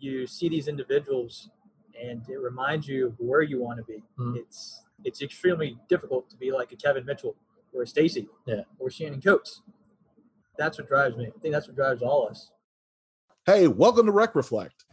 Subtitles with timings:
[0.00, 1.50] you see these individuals
[2.00, 4.02] and it reminds you of where you want to be.
[4.18, 4.36] Mhm.
[4.36, 7.36] It's it's extremely difficult to be like a Kevin Mitchell
[7.72, 8.62] or a Stacy Yeah.
[8.80, 9.62] or Shannon Coates.
[10.56, 11.26] That's what drives me.
[11.28, 12.50] I think that's what drives all of us.
[13.46, 14.84] Hey, welcome to Rec Reflect.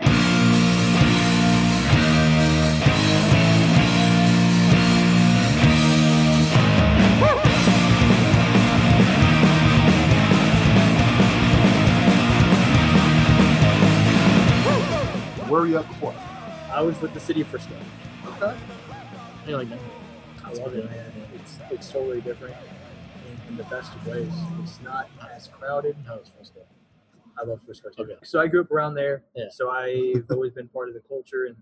[15.55, 16.13] Where are you at before?
[16.69, 17.73] I was with the city of Frisco.
[18.25, 18.57] Okay.
[19.47, 19.79] You like that?
[20.43, 21.13] I love it, man.
[21.33, 22.57] It's it's totally different
[23.25, 24.33] in, in the best of ways.
[24.61, 25.95] It's not as crowded.
[26.05, 26.59] How was Frisco?
[27.41, 28.03] I love Frisco too.
[28.03, 28.17] Okay.
[28.23, 29.23] So I grew up around there.
[29.33, 29.45] Yeah.
[29.49, 31.55] So I've always been part of the culture and,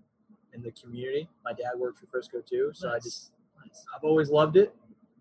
[0.55, 1.29] in the community.
[1.45, 2.71] My dad worked for Frisco too.
[2.73, 3.33] So I just
[3.63, 3.85] Nice.
[3.95, 4.73] I've always loved it.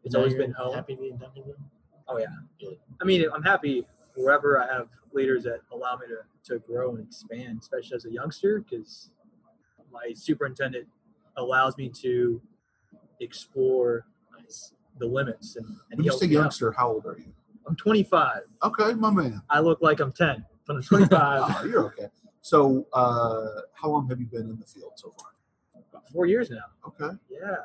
[0.02, 0.74] It's Now always you're been home.
[0.74, 1.60] Happy being Duncanville?
[2.08, 2.24] Oh yeah.
[2.58, 2.78] Good.
[3.02, 7.06] I mean, I'm happy wherever I have leaders that allow me to, to grow and
[7.06, 9.10] expand, especially as a youngster, because
[9.92, 10.86] my superintendent
[11.36, 12.40] allows me to
[13.20, 14.06] explore
[14.98, 15.56] the limits.
[15.56, 16.40] And, and When you say me out.
[16.42, 17.32] youngster, how old are you?
[17.66, 18.42] I'm 25.
[18.64, 19.40] Okay, my man.
[19.48, 21.10] I look like I'm 10, but I'm 25.
[21.12, 22.08] Ah, you're okay.
[22.40, 25.28] So, uh, how long have you been in the field so far?
[25.90, 26.64] About four years now.
[26.88, 27.16] Okay.
[27.30, 27.56] Yeah.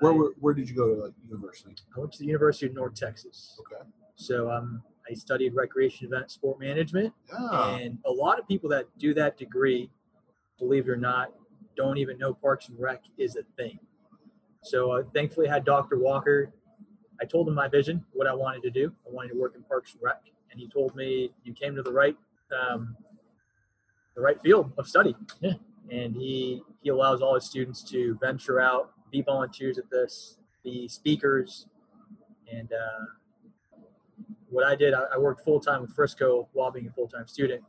[0.00, 1.74] Where I, were, where did you go to like, university?
[1.94, 3.60] I went to the University of North Texas.
[3.60, 3.82] Okay.
[4.16, 7.12] So um, I studied recreation event sport management.
[7.28, 7.76] Yeah.
[7.76, 9.90] And a lot of people that do that degree,
[10.58, 11.32] believe it or not,
[11.76, 13.78] don't even know Parks and Rec is a thing.
[14.62, 15.98] So uh, thankfully, I had Dr.
[15.98, 16.52] Walker.
[17.20, 18.92] I told him my vision, what I wanted to do.
[19.06, 21.82] I wanted to work in Parks and Rec, and he told me you came to
[21.82, 22.16] the right,
[22.58, 22.96] um,
[24.16, 25.14] the right field of study.
[25.40, 25.52] Yeah.
[25.90, 30.88] And he he allows all his students to venture out, be volunteers at this, be
[30.88, 31.66] speakers,
[32.50, 33.04] and uh,
[34.54, 37.26] what I did, I, I worked full time with Frisco while being a full time
[37.26, 37.62] student,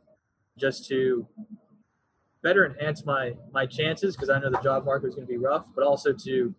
[0.56, 1.26] just to
[2.42, 5.36] better enhance my my chances because I know the job market was going to be
[5.38, 6.54] rough, but also to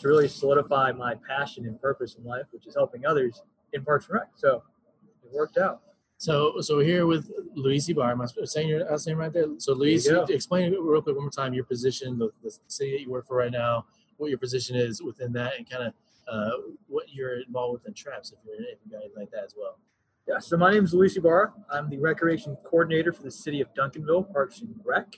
[0.00, 3.42] to really solidify my passion and purpose in life, which is helping others
[3.72, 4.28] in Parks and Rec.
[4.34, 4.62] So
[5.24, 5.80] it worked out.
[6.16, 8.12] So, so we're here with Luis Ibar.
[8.12, 9.46] Am I saying your last name right there?
[9.58, 13.10] So, Luis, explain real quick one more time your position, the, the city that you
[13.10, 13.84] work for right now,
[14.16, 15.92] what your position is within that, and kind of
[16.28, 16.50] uh,
[16.88, 19.54] what you're involved with in traps, if you're if you got anything like that as
[19.56, 19.78] well.
[20.26, 21.52] Yeah, so my name is Luis Ibarra.
[21.70, 25.16] I'm the recreation coordinator for the city of Duncanville Parks and Rec.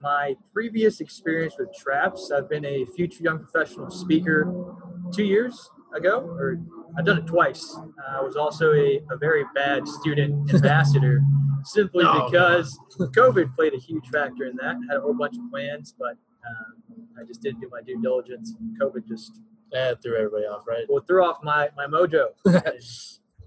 [0.00, 4.76] My previous experience with traps, I've been a future young professional speaker
[5.12, 6.60] two years ago, or
[6.96, 7.76] I've done it twice.
[7.76, 11.20] Uh, I was also a, a very bad student ambassador
[11.64, 14.76] simply Oh, because COVID played a huge factor in that.
[14.76, 18.00] I had a whole bunch of plans, but um, I just didn't do my due
[18.00, 18.54] diligence.
[18.80, 19.40] COVID just
[19.72, 20.84] That threw everybody off, right?
[20.88, 22.26] well, threw off my, my mojo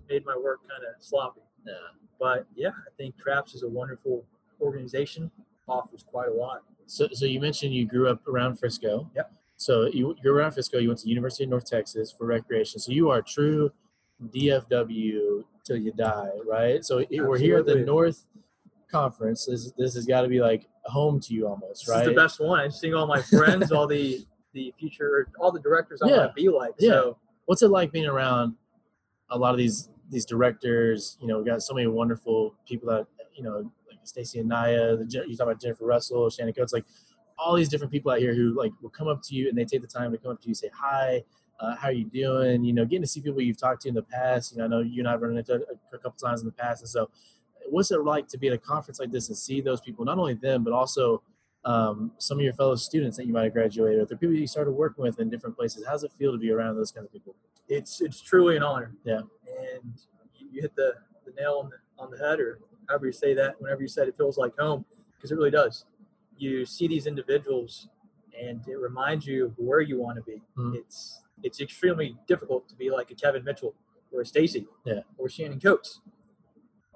[0.10, 1.42] made my work kind of sloppy.
[1.66, 1.74] Yeah.
[2.20, 4.26] But yeah, I think Traps is a wonderful
[4.62, 5.30] organization.
[5.68, 6.62] Offers quite a lot.
[6.86, 9.10] So, so you mentioned you grew up around Frisco.
[9.16, 9.32] Yep.
[9.58, 10.78] So you you're around Frisco.
[10.78, 12.80] You went to University of North Texas for recreation.
[12.80, 13.72] So you are true
[14.22, 16.84] DFW till you die, right?
[16.84, 18.26] So it- we're here at the North
[18.92, 19.46] Conference.
[19.46, 22.02] This this has got to be like home to you almost, This right?
[22.04, 22.60] is the best one.
[22.60, 26.18] I'm seeing all my friends, all the the future, all the directors I Yeah.
[26.18, 26.74] want to be like.
[26.80, 26.90] Yeah.
[26.92, 28.56] So What's it like being around
[29.30, 31.18] a lot of these these directors?
[31.20, 33.06] You know, we got so many wonderful people that
[33.36, 34.96] you know, like Stacey and Naya.
[34.96, 36.86] The, you talk about Jennifer Russell, Shannon Coates, like
[37.38, 39.66] all these different people out here who like will come up to you and they
[39.66, 41.24] take the time to come up to you, say hi.
[41.60, 42.64] Uh, how are you doing?
[42.64, 44.52] You know, getting to see people you've talked to in the past.
[44.54, 46.52] You know, I know you and I've run into a, a couple times in the
[46.54, 47.10] past, and so
[47.70, 50.06] what's it like to be at a conference like this and see those people?
[50.06, 51.22] Not only them, but also
[51.66, 54.48] um, some of your fellow students that you might have graduated with, or people you
[54.48, 55.86] started working with in different places.
[55.88, 57.36] How's it feel to be around those kinds of people?
[57.70, 58.94] it's it's truly an honor.
[59.06, 59.22] Yeah.
[59.72, 59.94] And
[60.36, 60.94] you, you hit the,
[61.26, 62.60] the nail on the on the head, or
[62.90, 63.60] however you say that.
[63.62, 64.84] Whenever you said it feels like home,
[65.16, 65.86] because it really does.
[66.38, 67.88] You see these individuals,
[68.38, 70.42] and it reminds you of where you want to be.
[70.58, 70.76] Mhm.
[70.76, 73.74] It's it's extremely difficult to be like a Kevin Mitchell
[74.12, 75.02] or a Stacy Yeah.
[75.18, 76.02] or Shannon Coates.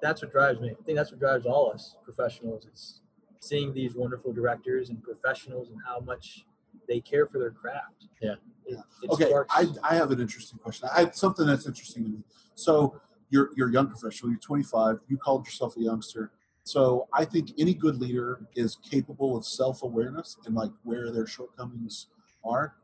[0.02, 0.70] That's what drives me.
[0.78, 2.66] I think that's what drives all us professionals.
[2.66, 3.00] It's
[3.40, 6.44] seeing these wonderful directors and professionals and how much
[6.88, 8.06] they care for their craft.
[8.20, 8.34] Yeah.
[8.66, 10.88] It, it Okay, sparks- I, I have an interesting question.
[10.94, 12.18] I have something that's interesting to me.
[12.54, 13.00] So
[13.30, 14.30] you're you're a young professional.
[14.30, 15.00] You're 25.
[15.08, 16.32] You called yourself a youngster.
[16.64, 21.26] So I think any good leader is capable of self awareness and like where their
[21.26, 22.08] shortcomings
[22.44, 22.74] are.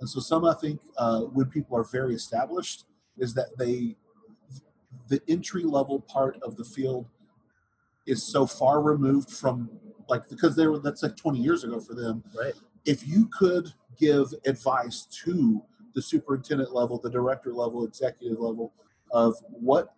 [0.00, 2.84] And so some I think uh, when people are very established
[3.18, 3.96] is that they
[5.08, 7.06] the entry level part of the field
[8.06, 9.68] is so far removed from
[10.08, 12.54] like because they were that's like 20 years ago for them right.
[12.84, 15.62] if you could give advice to
[15.94, 18.72] the superintendent level, the director level, executive level
[19.12, 19.94] of what,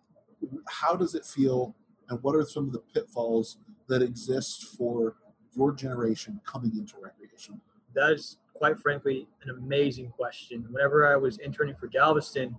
[0.68, 1.74] how does it feel,
[2.08, 3.58] and what are some of the pitfalls
[3.88, 5.16] that exist for
[5.56, 7.60] your generation coming into recreation?
[7.94, 10.66] That is quite frankly an amazing question.
[10.70, 12.56] Whenever I was interning for Galveston,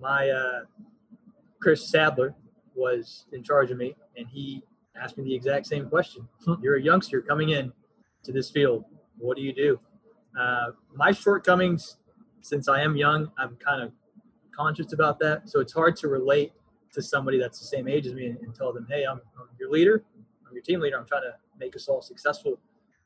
[0.00, 0.60] my uh,
[1.60, 2.34] Chris Sadler
[2.74, 4.62] was in charge of me, and he
[5.00, 6.28] asked me the exact same question.
[6.44, 6.54] Hmm.
[6.62, 7.72] You're a youngster coming in
[8.24, 8.84] to this field.
[9.18, 9.80] What do you do?
[10.38, 11.96] Uh, my shortcomings,
[12.42, 13.92] since I am young, I'm kind of
[14.54, 15.48] conscious about that.
[15.48, 16.52] So it's hard to relate
[16.92, 19.48] to somebody that's the same age as me and, and tell them, hey, I'm, I'm
[19.58, 20.04] your leader,
[20.46, 20.98] I'm your team leader.
[20.98, 22.58] I'm trying to make us all successful.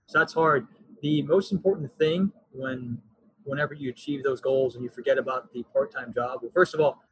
[0.06, 0.66] So that's hard.
[1.02, 2.98] The most important thing when
[3.44, 6.80] whenever you achieve those goals and you forget about the part-time job, well, first of
[6.80, 7.02] all,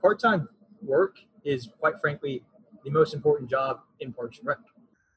[0.00, 0.48] part-time
[0.82, 2.42] work is quite frankly
[2.86, 4.58] the most important job in Parks and Rec,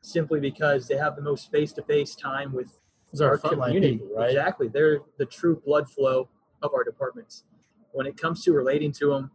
[0.02, 2.80] simply because they have the most face-to-face time with
[3.22, 4.30] our are frontline people, right?
[4.32, 6.28] Exactly, they're the true blood flow
[6.64, 7.44] of our departments.
[7.92, 9.32] When it comes to relating to them,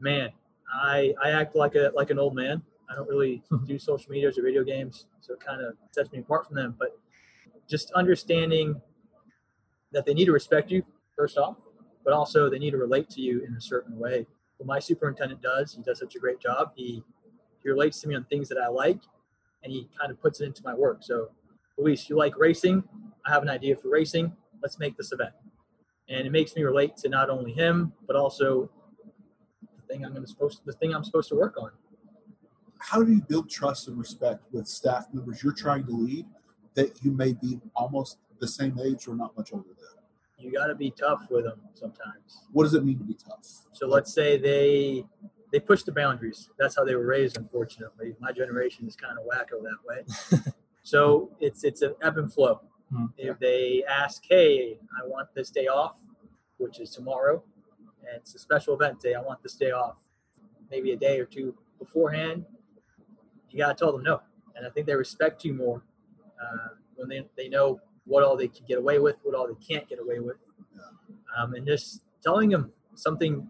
[0.00, 0.30] man,
[0.72, 2.60] I I act like a like an old man.
[2.90, 6.18] I don't really do social medias or video games, so it kind of sets me
[6.18, 6.74] apart from them.
[6.76, 6.98] But
[7.68, 8.80] just understanding
[9.92, 10.82] that they need to respect you
[11.16, 11.56] first off,
[12.04, 14.26] but also they need to relate to you in a certain way.
[14.56, 16.72] What my superintendent does, he does such a great job.
[16.74, 17.04] He
[17.66, 19.00] he relates to me on things that I like,
[19.64, 20.98] and he kind of puts it into my work.
[21.00, 21.30] So,
[21.76, 22.84] Luis, you like racing?
[23.26, 24.32] I have an idea for racing.
[24.62, 25.32] Let's make this event,
[26.08, 28.70] and it makes me relate to not only him but also
[29.60, 31.70] the thing I'm going to supposed the thing I'm supposed to work on.
[32.78, 36.26] How do you build trust and respect with staff members you're trying to lead
[36.74, 40.44] that you may be almost the same age or not much older than?
[40.44, 42.44] You got to be tough with them sometimes.
[42.52, 43.44] What does it mean to be tough?
[43.72, 45.04] So let's say they
[45.52, 46.50] they push the boundaries.
[46.58, 47.36] That's how they were raised.
[47.36, 50.42] Unfortunately, my generation is kind of wacko that way.
[50.82, 52.60] so it's it's an ebb and flow.
[52.92, 53.06] Hmm.
[53.16, 55.96] If they ask, "Hey, I want this day off,"
[56.58, 57.42] which is tomorrow,
[58.00, 59.96] and it's a special event day, I want this day off.
[60.70, 62.44] Maybe a day or two beforehand,
[63.50, 64.20] you gotta tell them no.
[64.56, 65.82] And I think they respect you more
[66.40, 69.54] uh, when they they know what all they can get away with, what all they
[69.66, 70.36] can't get away with.
[71.36, 73.46] Um, and just telling them something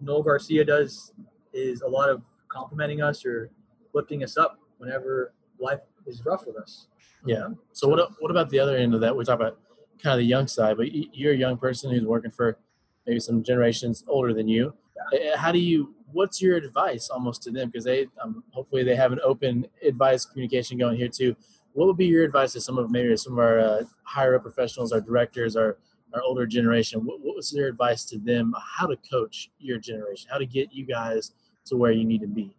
[0.00, 1.12] Noel Garcia does
[1.52, 3.50] is a lot of complimenting us or
[3.94, 6.86] lifting us up whenever life is rough with us.
[7.24, 7.48] Yeah.
[7.72, 9.16] So what what about the other end of that?
[9.16, 9.58] We talk about
[10.02, 12.58] kind of the young side, but you're a young person who's working for
[13.06, 14.74] maybe some generations older than you.
[15.12, 15.94] Uh, How do you?
[16.12, 17.68] What's your advice almost to them?
[17.68, 21.34] Because they um, hopefully they have an open advice communication going here too.
[21.72, 24.42] What would be your advice to some of maybe some of our uh, higher up
[24.42, 25.78] professionals, our directors, our
[26.14, 27.04] our older generation?
[27.04, 28.54] What, what was your advice to them?
[28.78, 30.28] How to coach your generation?
[30.30, 31.32] How to get you guys
[31.66, 32.56] to where you need to be?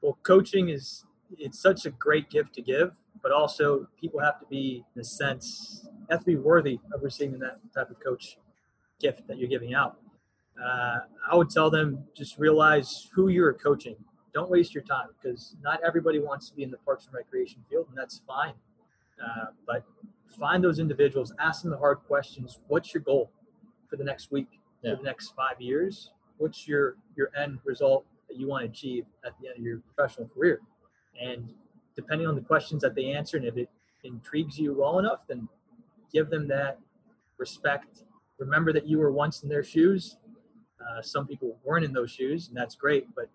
[0.00, 1.04] Well, coaching is
[1.38, 2.92] it's such a great gift to give,
[3.22, 7.38] but also people have to be in a sense have to be worthy of receiving
[7.40, 8.38] that type of coach
[9.00, 9.96] gift that you're giving out.
[10.62, 10.98] Uh,
[11.30, 13.96] I would tell them just realize who you're coaching.
[14.32, 17.64] Don't waste your time because not everybody wants to be in the parks and recreation
[17.70, 18.54] field, and that's fine.
[19.22, 19.84] Uh, but
[20.38, 22.58] find those individuals, ask them the hard questions.
[22.68, 23.30] What's your goal
[23.88, 24.92] for the next week, Yeah.
[24.92, 26.12] for the next five years?
[26.38, 29.78] What's your your end result that you want to achieve at the end of your
[29.80, 30.60] professional career?
[31.20, 31.54] And
[31.94, 33.68] depending on the questions that they answer, and if it
[34.02, 35.48] intrigues you well enough, then
[36.12, 36.80] give them that
[37.38, 38.02] respect.
[38.38, 40.16] Remember that you were once in their shoes.
[40.80, 43.06] Uh, some people weren't in those shoes, and that's great.
[43.14, 43.30] But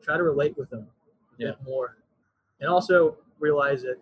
[0.00, 0.90] try to relate with them
[1.38, 1.50] a Yeah.
[1.52, 1.96] bit more,
[2.58, 3.98] and also realize that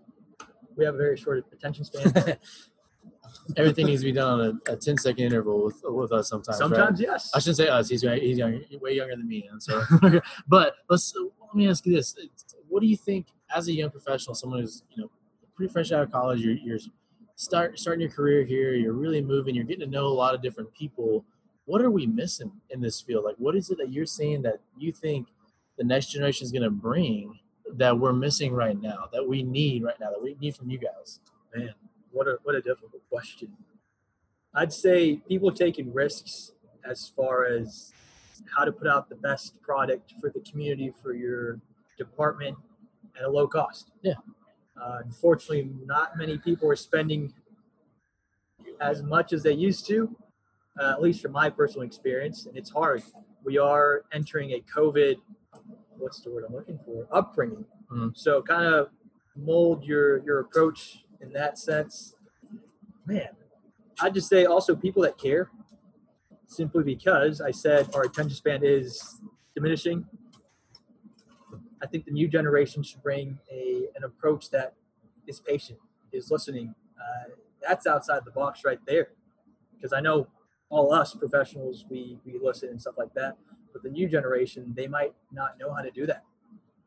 [0.76, 2.36] we have a very short attention span.
[3.56, 6.60] Everything needs to be done on a, a 10 second interval with, with us sometimes.
[6.60, 6.69] right?
[6.69, 7.31] Sometimes, yes.
[7.34, 7.89] I shouldn't say us.
[7.89, 9.48] He's he's younger, way younger than me.
[9.50, 9.82] And so,
[10.48, 12.17] but let's let me ask you this:
[12.69, 15.10] What do you think, as a young professional, someone who's you know
[15.55, 16.79] pretty fresh out of college, you're, you're
[17.41, 20.43] start starting your career here, you're really moving, you're getting to know a lot of
[20.43, 21.24] different people.
[21.65, 23.24] What are we missing in this field?
[23.24, 25.29] Like, what is it that you're seeing that you think
[25.79, 27.39] the next generation is going to bring
[27.79, 30.79] that we're missing right now, that we need right now, that we need from you
[30.79, 31.20] guys?
[31.55, 31.74] Man,
[32.12, 33.48] what a what a difficult question.
[34.55, 36.53] I'd say people taking risks
[36.84, 37.93] as far as
[38.56, 41.60] how to put out the best product for the community for your
[41.98, 42.56] department
[43.17, 43.91] at a low cost.
[44.03, 44.15] Yeah.
[44.81, 47.32] Uh, unfortunately, not many people are spending
[48.81, 50.15] as much as they used to,
[50.81, 53.03] uh, at least from my personal experience, and it's hard.
[53.44, 55.17] We are entering a COVID,
[56.00, 57.06] what's the word I'm looking for?
[57.12, 57.64] Upbringing.
[57.90, 58.16] Mhm.
[58.16, 58.90] So kind of
[59.36, 62.16] mold your your approach in that sense.
[63.06, 63.28] Man,
[64.00, 65.50] I'd just say also people that care,
[66.46, 69.20] simply because I said our attention span is
[69.54, 70.06] diminishing.
[71.82, 74.74] I think the new generation should bring a an approach that
[75.26, 75.78] is patient,
[76.12, 76.74] is listening.
[76.98, 77.30] Uh,
[77.60, 79.12] that's outside the box right there,
[79.74, 80.26] because I know
[80.70, 83.36] all us professionals we we listen and stuff like that,
[83.72, 86.24] but the new generation they might not know how to do that.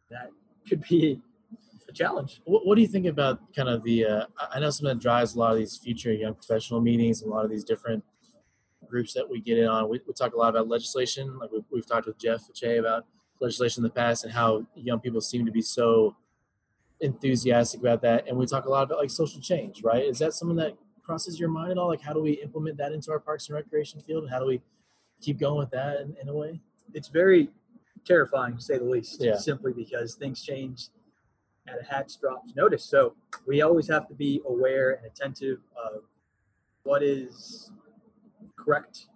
[0.09, 0.29] That
[0.67, 1.21] could be
[1.89, 2.41] a challenge.
[2.45, 4.05] What, what do you think about kind of the?
[4.05, 7.31] Uh, I know something that drives a lot of these future young professional meetings and
[7.31, 8.03] a lot of these different
[8.87, 9.89] groups that we get in on.
[9.89, 11.37] We, we talk a lot about legislation.
[11.39, 13.05] Like we've, we've talked with Jeff Che about
[13.39, 16.15] legislation in the past and how young people seem to be so
[17.01, 18.27] enthusiastic about that.
[18.27, 20.03] And we talk a lot about like social change, right?
[20.03, 21.87] Is that something that crosses your mind at all?
[21.87, 24.45] Like how do we implement that into our parks and recreation field, and how do
[24.45, 24.61] we
[25.21, 26.61] keep going with that in, in a way?
[26.93, 27.49] It's very
[28.05, 29.21] terrifying to say the least.
[29.21, 29.35] Yeah.
[29.37, 30.87] Simply because things change
[31.67, 32.83] at a hat's drop's notice.
[32.83, 33.15] So
[33.47, 36.03] we always have to be aware and attentive of
[36.83, 37.71] what is
[38.57, 39.07] correct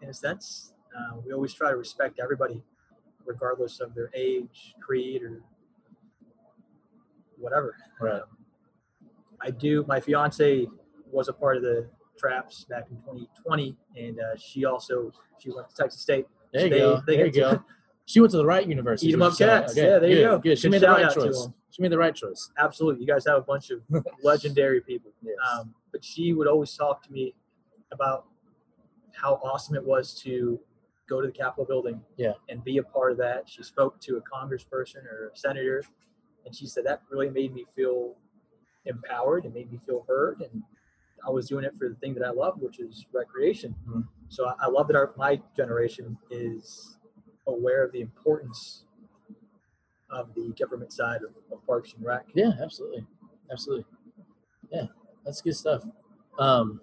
[0.00, 0.72] in a sense.
[0.96, 2.62] Uh, we always try to respect everybody,
[3.24, 5.42] regardless of their age, creed, or
[7.38, 7.76] whatever.
[8.00, 8.14] Right.
[8.14, 8.22] Um,
[9.40, 9.84] I do.
[9.88, 10.66] My fiance
[11.10, 15.68] was a part of the traps back in 2020, and uh, she also she went
[15.70, 16.26] to Texas State.
[16.52, 17.02] There you They- go.
[17.06, 17.64] they there you go.
[18.04, 19.06] She went to the right university.
[19.06, 19.72] Eat is 'em what up cats.
[19.72, 20.38] Okay, Yeah, there you go.
[20.38, 20.58] Good.
[20.58, 21.48] She Good made the right choice.
[21.70, 22.50] She made the right choice.
[22.58, 23.80] Absolutely, you guys have a bunch of
[24.22, 25.12] legendary people.
[25.22, 25.36] Yes.
[25.54, 27.34] Um, but she would always talk to me
[27.92, 28.26] about
[29.14, 30.60] how awesome it was to
[31.08, 32.32] go to the Capitol building Yeah.
[32.48, 33.48] and be a part of that.
[33.48, 35.82] She spoke to a congressperson or a senator,
[36.44, 38.16] and she said that really made me feel
[38.84, 40.40] empowered and made me feel heard.
[40.40, 40.62] And
[41.26, 43.74] I was doing it for the thing that I love, which is recreation.
[43.88, 44.06] Mhm.
[44.28, 46.98] So I, I love that our, my generation is
[47.46, 48.84] aware of the importance
[50.10, 52.26] of the government side of, of Parks and Rec.
[52.34, 53.06] Yeah, absolutely,
[53.50, 53.86] absolutely.
[54.70, 54.86] Yeah,
[55.24, 55.84] that's good stuff.
[56.38, 56.80] Um,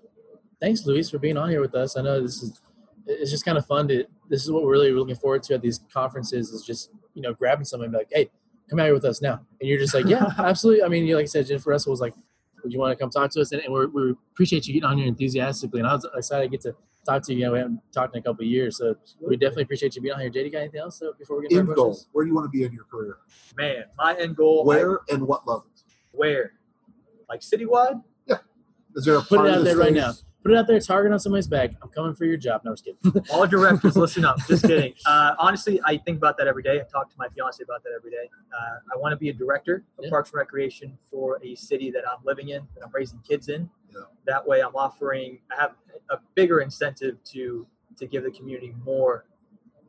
[0.62, 1.98] thanks, Luis, for being on here with us.
[1.98, 2.62] I know this is
[3.08, 4.06] it's just kind of fun to.
[4.30, 7.34] This is what we're really looking forward to at these conferences is just you know
[7.34, 8.30] grabbing someone and be like, hey,
[8.70, 10.84] come out here with us now, and you're just like, yeah, absolutely.
[10.84, 12.14] I mean, you like I said, Jennifer Russell was like,
[12.64, 13.52] would you want to come talk to us?
[13.52, 16.50] And, and we're, we appreciate you getting on here enthusiastically, and I was excited to
[16.50, 16.76] get to
[17.06, 17.40] talk to you.
[17.40, 20.02] You know, we haven't talked in a couple of years, so we definitely appreciate you
[20.02, 20.30] being on here.
[20.30, 21.86] JD, got anything else uh, before we get to our End goal.
[21.88, 22.08] questions?
[22.12, 23.18] Where do you want to be in your career?
[23.58, 24.62] Man, my end goal.
[24.64, 25.66] I- Where and what level?
[26.12, 26.54] where?
[27.30, 28.02] Like citywide?
[28.26, 28.38] Yeah.
[28.96, 30.14] Is there a Put it part of out the there right now.
[30.42, 31.72] Put it out there, target on somebody's back.
[31.82, 32.62] I'm coming for your job.
[32.64, 33.26] No, I'm just kidding.
[33.34, 34.38] All directors, listen up.
[34.48, 34.94] Just kidding.
[35.06, 36.80] Uh, honestly, I think about that every day.
[36.80, 38.30] I talk to my fiance about that every day.
[38.54, 40.10] Uh, I want to be a director of Yeah.
[40.10, 43.70] Parks and Recreation for a city that I'm living in, that I'm raising kids in.
[43.94, 44.02] Yeah.
[44.28, 45.40] That way, I'm offering.
[45.52, 45.74] I have
[46.10, 47.68] a bigger incentive to
[47.98, 49.26] to give the community more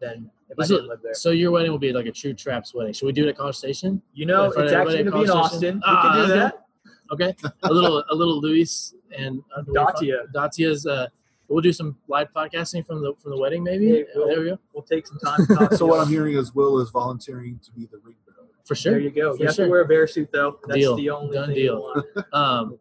[0.01, 1.15] than if I So- didn't live there.
[1.15, 2.93] So your wedding will be like a true traps wedding.
[2.93, 4.03] Should we do it at College Station?
[4.15, 5.81] You know, it's actually going to be in Austin.
[5.85, 6.41] Ah, we can do okay.
[6.41, 6.67] that.
[7.13, 10.27] Okay, a little a little Luis and uh, do we- Datia.
[10.35, 10.87] Datia's.
[10.87, 11.07] Uh,
[11.49, 13.87] we'll do some live podcasting from the from the wedding, maybe.
[13.87, 14.59] Yeah, we'll- there we go.
[14.75, 15.71] We'll take some time to talk.
[15.71, 15.91] to So you.
[15.91, 18.49] what I'm hearing is Will is volunteering to be the ring bearer.
[18.67, 18.93] For sure.
[18.93, 19.33] There you go.
[19.35, 19.65] For You have sure.
[19.67, 20.59] to wear a bear suit though.
[20.67, 20.97] That's Deal.
[20.97, 22.05] the only Done thing deal.
[22.33, 22.79] Um,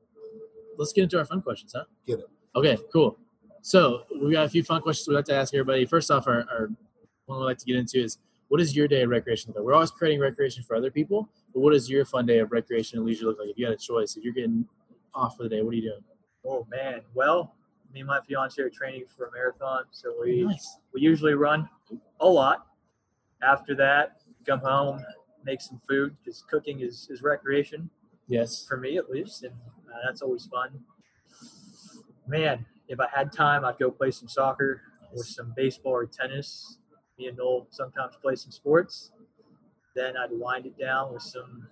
[0.78, 1.86] let's get into our fun questions, huh?
[2.06, 2.28] Get it.
[2.56, 3.18] Okay, cool.
[3.62, 5.86] So we got a few fun questions we'd like to ask everybody.
[5.86, 6.70] First off, our, our
[7.26, 8.18] one we'd like to get into is
[8.48, 9.66] what is your day of recreation look like?
[9.66, 12.98] We're always creating recreation for other people, but what does your fun day of recreation
[12.98, 13.50] and leisure look like?
[13.50, 14.66] If you had a choice, if you're getting
[15.14, 16.00] off for the day, what are you doing?
[16.50, 17.02] Oh man.
[17.14, 17.56] Well,
[17.94, 20.78] me and my fiance are training for a marathon, so we Nice.
[20.94, 21.70] we usually run
[22.20, 22.66] a lot.
[23.42, 25.06] After that, come home,
[25.44, 27.90] make some food because cooking is, is recreation
[28.28, 28.66] Yes.
[28.68, 29.54] for me at least, and
[29.88, 30.84] uh, that's always fun.
[32.28, 34.82] Man, if I had time, I'd go play some soccer
[35.16, 36.78] or some baseball or tennis.
[37.18, 39.12] Me and Noel sometimes play some sports.
[39.96, 41.68] Then I'd wind it down with some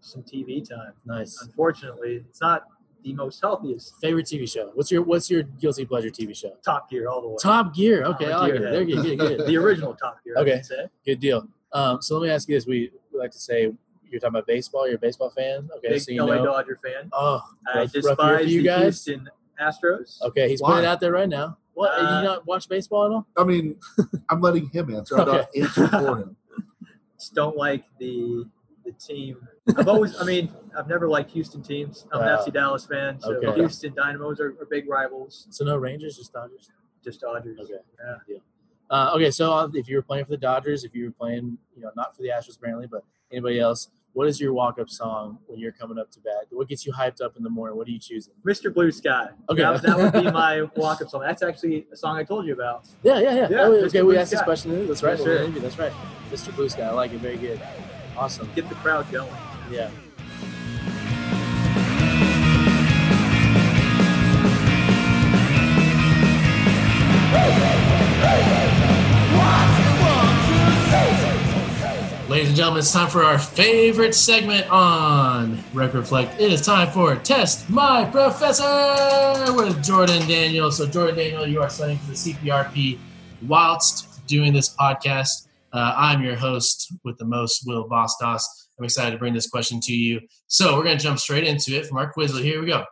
[0.00, 0.92] some TV time.
[1.04, 1.40] Nice.
[1.42, 2.64] Unfortunately, it's not
[3.02, 3.94] the most healthiest.
[4.00, 4.70] Favorite TV show?
[4.74, 6.52] What's your What's your guilty pleasure TV show?
[6.64, 7.36] Top Gear all the way.
[7.40, 8.04] Top Gear.
[8.04, 8.58] Okay, I'm a I it.
[8.60, 9.02] There you go.
[9.02, 10.34] Good, good, the original Top Gear.
[10.38, 10.52] Okay.
[10.54, 10.86] I should say.
[11.04, 11.46] good deal.
[11.72, 13.72] Um, so let me ask you this: We, we like to say
[14.10, 14.86] you're talking about baseball.
[14.86, 15.68] You're a baseball fan.
[15.78, 16.46] Okay, Big so you LA know.
[16.46, 17.10] Dodger fan.
[17.12, 18.82] Oh, I rough- rough despise for you the guys.
[19.04, 19.28] Houston
[19.60, 20.20] Astros.
[20.22, 20.70] Okay, he's Why?
[20.70, 21.58] putting it out there right now.
[21.74, 21.92] What?
[21.92, 23.26] Uh, you not watch baseball at all?
[23.38, 23.76] I mean,
[24.28, 25.18] I'm letting him answer.
[25.18, 26.36] I'm not answering for him.
[27.18, 28.44] Just don't like the
[28.92, 29.36] the team.
[29.76, 32.06] I've always, I mean, I've never liked Houston teams.
[32.12, 33.54] I'm an FC Dallas fan, so Okay.
[33.60, 35.46] Houston Dynamos are, are big rivals.
[35.50, 36.70] So no Rangers, just Dodgers.
[37.04, 37.58] Just Dodgers.
[37.60, 37.74] Okay.
[37.74, 38.14] Yeah.
[38.26, 38.40] Deal.
[38.90, 41.56] Uh, okay, so uh, if you were playing for the Dodgers, if you were playing,
[41.76, 45.38] you know, not for the Astros apparently, but anybody else, what is your walk-up song
[45.46, 46.46] when you're coming up to bat?
[46.50, 47.76] What gets you hyped up in the morning?
[47.78, 48.32] What are you choosing?
[48.44, 48.74] Mr.
[48.74, 49.28] Blue Sky.
[49.48, 49.62] Okay.
[49.62, 51.20] That, that would be my walk up song.
[51.20, 52.86] That's actually a song I told you about.
[53.04, 53.48] Yeah, yeah, yeah.
[53.48, 53.84] Yeah, Oh, Mr.
[53.86, 54.88] okay, we Blue asked this question.
[54.88, 55.16] That's right.
[55.16, 55.46] Sure.
[55.48, 55.92] that's right.
[56.32, 56.52] Mr.
[56.56, 56.82] Blue Sky.
[56.82, 57.18] I like it.
[57.20, 57.60] Very good.
[58.20, 58.50] Awesome.
[58.54, 59.32] Get the crowd going.
[59.70, 59.88] Yeah.
[72.28, 76.38] Ladies and gentlemen, it's time for our favorite segment on Rec Reflect.
[76.38, 80.70] It is time for Test My Professor with Jordan Daniel.
[80.70, 82.98] So, Jordan Daniel, you are studying for the CPRP
[83.48, 85.46] whilst doing this podcast.
[85.72, 88.42] Uh, I'm your host with the most, Will Bostos.
[88.78, 90.20] I'm excited to bring this question to you.
[90.46, 92.42] So we're going to jump straight into it from our Quizlet.
[92.42, 92.84] Here we go.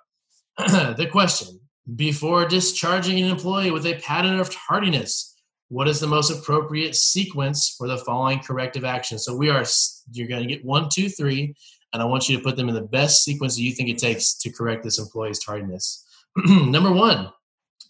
[0.59, 1.61] the question
[1.97, 5.37] Before discharging an employee with a pattern of tardiness,
[5.69, 9.19] what is the most appropriate sequence for the following corrective action?
[9.19, 9.65] So we are,
[10.13, 11.55] you're going to get one, two, three,
[11.93, 13.99] and I want you to put them in the best sequence that you think it
[13.99, 16.05] takes to correct this employee's tardiness.
[16.47, 17.31] Number one,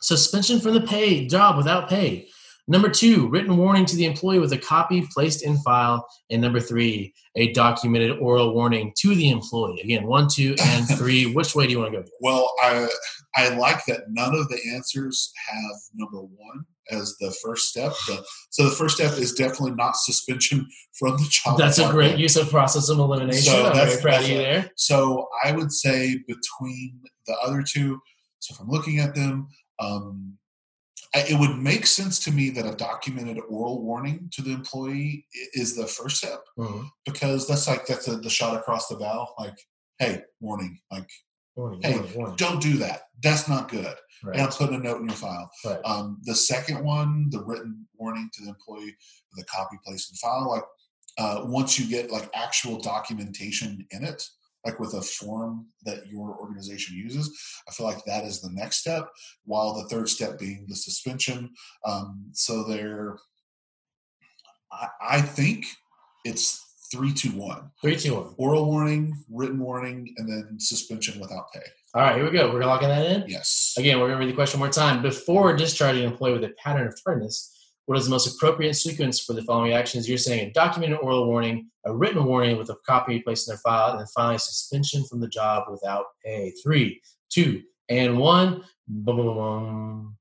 [0.00, 2.28] suspension from the pay job without pay.
[2.70, 6.06] Number two, written warning to the employee with a copy placed in file.
[6.30, 9.80] And number three, a documented oral warning to the employee.
[9.82, 11.32] Again, one, two, and three.
[11.32, 12.04] Which way do you want to go?
[12.20, 12.88] Well, I
[13.36, 17.92] I like that none of the answers have number one as the first step.
[18.06, 20.66] The, so the first step is definitely not suspension
[20.98, 21.58] from the job.
[21.58, 23.42] That's a great use of process of elimination.
[23.42, 24.70] So I'm very proud of you there.
[24.76, 28.00] So I would say between the other two,
[28.40, 29.48] so if I'm looking at them,
[29.80, 30.38] um,
[31.14, 35.74] it would make sense to me that a documented oral warning to the employee is
[35.74, 36.82] the first step mm-hmm.
[37.06, 39.58] because that's like that's a, the shot across the bow like
[39.98, 41.08] hey warning like
[41.56, 42.36] warning, hey warning, warning.
[42.36, 44.34] don't do that that's not good right.
[44.34, 45.80] and i'm putting a note in your file right.
[45.84, 48.96] um, the second one the written warning to the employee
[49.34, 50.64] the copy placed in file like
[51.18, 54.22] uh, once you get like actual documentation in it
[54.68, 57.36] like with a form that your organization uses.
[57.66, 59.08] I feel like that is the next step,
[59.44, 61.50] while the third step being the suspension.
[61.84, 63.18] Um, so there,
[64.70, 65.64] I, I think
[66.24, 67.70] it's three, two, one.
[67.80, 68.34] Three, two, one.
[68.36, 71.62] Oral warning, written warning, and then suspension without pay.
[71.94, 72.52] All right, here we go.
[72.52, 73.24] We're locking that in.
[73.26, 73.74] Yes.
[73.78, 75.00] Again, we're going to read the question one more time.
[75.00, 77.57] Before discharging an employee with a pattern of tardiness,
[77.88, 80.06] what is the most appropriate sequence for the following actions?
[80.06, 83.60] You're saying a documented oral warning, a written warning with a copy placed in their
[83.60, 86.52] file, and then finally suspension from the job without pay.
[86.62, 88.62] Three, two, and one.
[88.86, 90.16] Boom, boom, boom.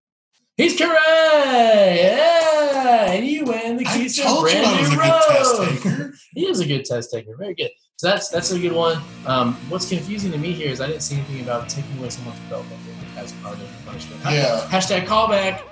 [0.56, 0.96] He's correct!
[1.06, 3.12] Yeah!
[3.12, 6.14] And you win the keys to a brand new road.
[6.36, 7.36] he is a good test taker.
[7.38, 7.72] Very good.
[7.98, 9.02] So that's that's a good one.
[9.26, 12.40] Um, what's confusing to me here is I didn't see anything about taking away someone's
[12.50, 14.22] belt buckle as part of the punishment.
[14.24, 14.66] Yeah.
[14.70, 15.64] Hashtag callback.